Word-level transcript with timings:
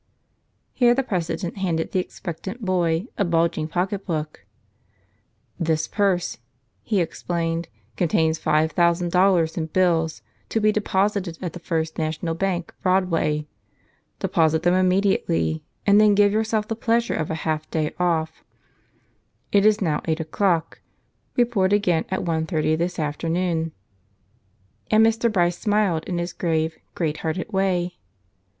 Here 0.73 0.95
the 0.95 1.03
president 1.03 1.59
handed 1.59 1.91
the 1.91 1.99
expectant 1.99 2.65
boy 2.65 3.05
a 3.19 3.23
bulging 3.23 3.67
pocketbook. 3.67 4.45
"This 5.59 5.87
purse," 5.87 6.39
he 6.81 6.99
explained, 6.99 7.67
"contains 7.95 8.39
five 8.39 8.71
thousand 8.71 9.11
dollars 9.11 9.57
in 9.57 9.67
bills 9.67 10.23
to 10.49 10.59
be 10.59 10.71
deposited 10.71 11.37
at 11.39 11.53
the 11.53 11.59
First 11.59 11.99
National 11.99 12.33
Bank, 12.33 12.73
Broadway. 12.81 13.45
Deposit 14.17 14.63
them 14.63 14.73
immediately 14.73 15.61
and 15.85 16.01
then 16.01 16.15
give 16.15 16.31
yourself 16.31 16.67
the 16.67 16.75
pleasure 16.75 17.13
of 17.13 17.29
a 17.29 17.35
half 17.45 17.69
day 17.69 17.93
off. 17.99 18.43
It 19.51 19.67
is 19.67 19.81
now 19.81 20.01
8 20.05 20.19
o'clock. 20.19 20.81
Report 21.37 21.71
again 21.73 22.05
at 22.09 22.23
1 22.23 22.47
:30 22.47 22.75
this 22.75 22.97
afternoon." 22.97 23.71
And 24.89 25.05
Mr. 25.05 25.31
Bryce 25.31 25.59
smiled 25.59 26.05
in 26.05 26.17
his 26.17 26.33
grave, 26.33 26.79
great 26.95 27.17
hearted 27.17 27.53
way. 27.53 27.99